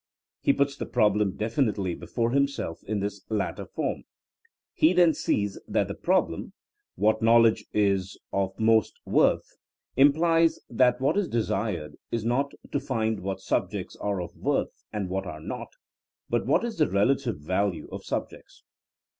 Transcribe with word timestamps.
He 0.41 0.51
puts 0.51 0.75
the 0.75 0.87
problem 0.87 1.35
definitely 1.37 1.93
before 1.93 2.31
himself 2.31 2.83
in 2.85 3.01
this 3.01 3.23
latter 3.29 3.67
form. 3.67 4.05
He 4.73 4.93
then 4.93 5.13
sees 5.13 5.59
that 5.67 5.87
the 5.89 5.93
problem— 5.93 6.53
^what 6.99 7.21
knowledge 7.21 7.65
is 7.71 8.17
of 8.33 8.59
most 8.59 8.99
worth?, 9.05 9.59
implies 9.95 10.57
that 10.71 10.99
what 10.99 11.15
THINKINO 11.17 11.19
A8 11.19 11.19
A 11.19 11.21
80IEN0E 11.21 11.21
13 11.21 11.21
is 11.21 11.29
desired 11.29 11.95
is 12.09 12.25
not 12.25 12.51
to 12.71 12.79
find 12.79 13.19
what 13.19 13.41
subjects 13.41 13.95
are 13.97 14.19
of 14.23 14.35
worth 14.35 14.83
and 14.91 15.07
what 15.07 15.27
are 15.27 15.39
not, 15.39 15.67
but 16.31 16.47
what 16.47 16.65
is 16.65 16.77
the 16.79 16.87
rela 16.87 17.21
tive 17.23 17.37
value 17.37 17.87
of 17.91 18.03
subjects. 18.03 18.63